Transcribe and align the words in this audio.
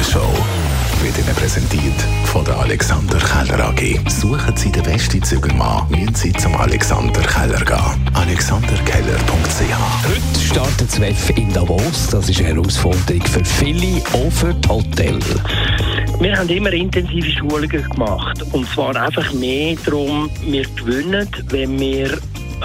Morgenshow 0.00 0.32
wird 1.02 1.18
Ihnen 1.18 1.34
präsentiert 1.36 2.00
von 2.24 2.42
der 2.46 2.58
Alexander 2.58 3.18
Keller 3.18 3.68
AG. 3.68 4.00
Suchen 4.08 4.56
Sie 4.56 4.72
den 4.72 4.82
besten 4.82 5.22
Zügelmann, 5.22 5.90
müssen 5.90 6.14
Sie 6.14 6.32
zum 6.32 6.56
Alexander 6.56 7.20
Keller 7.20 7.62
gehen. 7.62 8.14
AlexanderKeller.ch 8.14 10.08
Heute 10.08 10.40
startet 10.40 10.88
das 10.88 11.00
WEF 11.02 11.30
in 11.36 11.52
Davos. 11.52 12.08
Das 12.10 12.30
ist 12.30 12.40
eine 12.40 12.48
Herausforderung 12.48 13.22
für 13.26 13.44
viele, 13.44 14.02
auch 14.14 14.32
für 14.32 14.54
die 14.54 14.68
Hotels. 14.70 15.26
Wir 16.18 16.34
haben 16.34 16.48
immer 16.48 16.72
intensive 16.72 17.30
Schulungen 17.30 17.68
gemacht. 17.90 18.42
Und 18.52 18.66
zwar 18.70 18.96
einfach 18.96 19.30
mehr 19.34 19.76
darum, 19.84 20.30
wir 20.46 20.64
gewinnen, 20.76 21.28
wenn 21.50 21.78
wir 21.78 22.18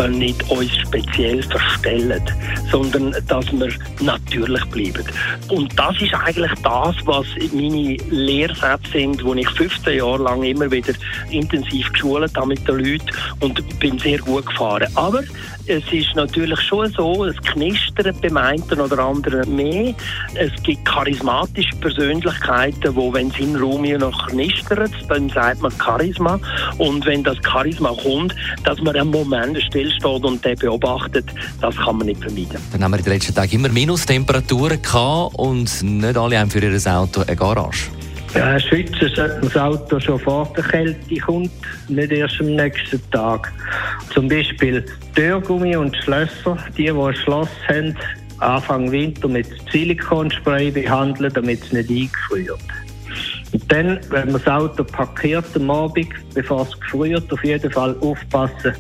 nicht 0.10 0.50
uns 0.50 0.76
speziell 0.78 1.42
verstellen, 1.44 2.22
sondern 2.72 3.16
dass 3.28 3.52
wir 3.52 3.70
natürlich 4.02 4.64
bleiben. 4.66 5.06
Und 5.50 5.78
das 5.78 6.02
ist 6.02 6.14
eigentlich 6.14 6.52
das, 6.64 6.96
was 7.06 7.26
meine 7.54 7.98
Lehrsätze 8.10 8.92
sind, 8.92 9.24
wo 9.24 9.34
ich 9.34 9.50
15 9.52 9.98
Jahre 9.98 10.24
lang 10.24 10.44
immer 10.44 10.70
wieder 10.70 10.94
intensiv 11.30 11.92
geschult 11.94 12.36
habe 12.36 12.48
mit 12.48 12.68
den 12.68 12.78
Leuten 12.78 13.10
und 13.40 13.80
bin 13.80 13.98
sehr 14.00 14.20
gut 14.20 14.46
gefahren. 14.46 14.88
Aber 14.96 15.24
es 15.68 15.84
ist 15.92 16.16
natürlich 16.16 16.60
schon 16.62 16.92
so, 16.92 17.26
es 17.26 17.36
knistert 17.38 18.22
beim 18.22 18.38
einen 18.38 18.62
oder 18.64 19.00
anderen 19.00 19.56
mehr. 19.56 19.96
Es 20.36 20.52
gibt 20.62 20.86
charismatische 20.86 21.76
Persönlichkeiten, 21.78 22.96
wo 22.96 23.12
wenn 23.14 23.32
sie 23.32 23.44
in 23.44 23.56
Romeo 23.56 23.98
noch 23.98 24.28
knistert, 24.28 24.92
dann 25.10 25.30
sagt 25.30 25.62
man 25.62 25.72
Charisma. 25.72 26.40
Und 26.78 27.06
wenn 27.06 27.24
das 27.24 27.38
Charisma 27.44 27.96
kommt, 28.04 28.36
dass 28.64 28.80
man 28.82 28.96
einen 28.96 29.10
Moment 29.10 29.58
stillsteht 29.86 30.26
und 30.26 30.44
den 30.44 30.56
beobachtet, 30.58 31.26
das 31.62 31.76
kann 31.76 31.98
man 31.98 32.08
nicht 32.08 32.22
vermeiden. 32.22 32.58
Dann 32.72 32.84
haben 32.84 32.92
wir 32.92 32.98
in 33.00 33.04
den 33.04 33.14
letzten 33.14 33.36
Tagen 33.36 33.52
immer 33.52 33.70
Minustemperaturen 33.70 34.82
gehabt 34.82 35.36
und 35.36 35.84
nicht 35.84 36.18
alle 36.18 36.40
haben 36.40 36.50
für 36.50 36.60
ihr 36.60 36.94
Auto 36.94 37.22
eine 37.22 37.36
Garage. 37.36 37.90
Ja, 38.34 38.60
schützen 38.60 39.10
sollte 39.16 39.36
man 39.36 39.42
das 39.44 39.58
Auto 39.58 40.00
schon 40.00 40.20
vor 40.20 40.52
der 40.58 40.64
Kälte 40.66 41.16
kommt, 41.22 41.52
nicht 41.88 42.12
erst 42.12 42.42
am 42.42 42.48
nächsten 42.48 43.00
Tag. 43.12 43.52
Zum 44.14 44.28
Beispiel 44.28 44.86
Türgummi 45.16 45.76
und 45.78 45.96
Schlösser, 45.96 46.58
die, 46.78 46.84
die 46.84 46.92
ein 46.92 47.16
Schloss 47.16 47.48
haben, 47.70 47.96
Anfang 48.40 48.92
Winter 48.92 49.30
mit 49.30 49.48
Silikonspray 49.72 50.70
behandeln, 50.70 51.32
damit 51.34 51.64
es 51.64 51.72
nicht 51.72 51.90
eingefriert. 51.90 52.60
Und 53.54 53.72
dann, 53.72 54.00
wenn 54.10 54.32
man 54.32 54.42
das 54.44 54.48
Auto 54.48 54.84
parkiert 54.84 55.46
am 55.56 55.72
Abend, 55.72 56.10
bevor 56.34 56.64
es 56.64 56.78
gefriert, 56.78 57.32
auf 57.32 57.44
jeden 57.46 57.72
Fall 57.72 57.96
aufpassen, 58.02 58.74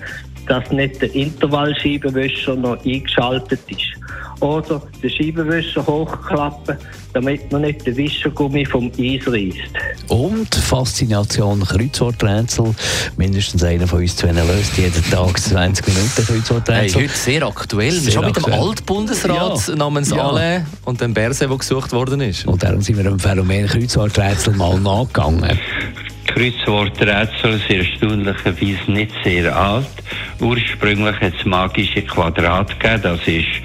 dass 0.47 0.71
nicht 0.71 1.01
der 1.01 1.13
Intervallscheibenwischer 1.13 2.55
noch 2.55 2.83
eingeschaltet 2.85 3.59
ist 3.67 3.95
oder 4.41 4.81
den 5.01 5.09
Scheibenwischer 5.09 5.85
hochklappen, 5.85 6.77
damit 7.13 7.51
man 7.51 7.61
nicht 7.61 7.85
den 7.85 7.95
Wischergummi 7.95 8.65
vom 8.65 8.91
Eis 8.97 9.25
reißt. 9.25 10.09
Und 10.09 10.53
Faszination 10.53 11.63
Kreuzworträtsel. 11.63 12.75
Mindestens 13.17 13.63
einer 13.63 13.87
von 13.87 13.99
uns 13.99 14.15
zwei 14.15 14.31
löst 14.31 14.77
jeden 14.77 15.09
Tag 15.09 15.39
20 15.39 15.87
Minuten 15.87 16.25
Kreuzworträtsel. 16.25 17.01
Hey, 17.01 17.07
heute 17.07 17.17
sehr 17.17 17.43
aktuell. 17.43 17.91
Sehr 17.91 18.11
Schon 18.11 18.25
mit 18.25 18.35
dem 18.35 18.53
Altbundesrat 18.53 19.67
ja. 19.67 19.75
namens 19.75 20.09
ja. 20.11 20.27
Alain 20.27 20.65
und 20.83 20.99
dem 20.99 21.13
Berse, 21.13 21.47
der 21.47 21.57
gesucht 21.57 21.93
worden 21.93 22.21
ist. 22.21 22.45
Und 22.45 22.61
darum 22.61 22.81
sind 22.81 22.97
wir 22.97 23.03
dem 23.03 23.19
Phänomen 23.19 23.67
Kreuzworträtsel 23.67 24.53
mal 24.55 24.79
nachgegangen. 24.79 25.57
Kreuzworträtsel 26.27 27.53
ist 27.53 27.69
erstaunlicherweise 27.69 28.91
nicht 28.91 29.11
sehr 29.23 29.55
alt. 29.55 29.87
Ursprünglich 30.39 31.19
hat 31.19 31.33
es 31.37 31.45
magische 31.45 32.01
Quadrat 32.01 32.79
gegeben, 32.79 33.01
das 33.03 33.27
ist 33.27 33.61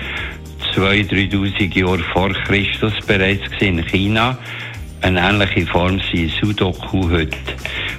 2.000, 0.75 1.11
3.000 1.31 1.79
Jahre 1.79 2.05
vor 2.13 2.33
Christus 2.33 2.95
bereits 3.07 3.43
in 3.61 3.85
China. 3.87 4.39
Eine 5.03 5.21
ähnliche 5.21 5.67
Form 5.67 6.01
sind 6.13 6.31
Sudoku 6.41 7.11
heute. 7.11 7.37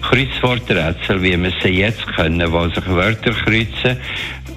Kreuzworträtsel, 0.01 1.21
wie 1.21 1.41
wir 1.41 1.53
sie 1.63 1.79
jetzt 1.79 2.05
können, 2.15 2.51
wo 2.51 2.67
sich 2.67 2.87
Wörter 2.87 3.31
kreuzen, 3.31 3.97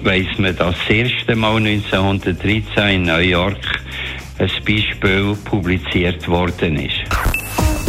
weiss 0.03 0.37
man, 0.37 0.55
dass 0.55 0.75
das 0.77 0.89
erste 0.89 1.35
Mal 1.35 1.57
1913 1.57 2.89
in 2.89 3.03
New 3.03 3.17
York 3.17 3.81
ein 4.37 4.49
Beispiel 4.65 5.35
publiziert 5.45 6.27
worden 6.27 6.77
ist. 6.77 7.04